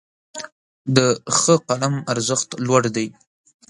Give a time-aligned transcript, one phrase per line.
[0.95, 0.97] د
[1.39, 3.07] ښه قلم ارزښت لوړ دی.